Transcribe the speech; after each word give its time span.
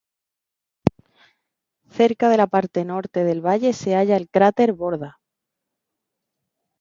Cerca 1.97 2.29
de 2.29 2.37
la 2.37 2.47
parte 2.47 2.83
norte 2.85 3.23
del 3.23 3.45
valle 3.45 3.71
se 3.73 3.91
halla 3.95 4.17
el 4.17 4.31
cráter 4.31 4.73
Borda. 4.73 5.19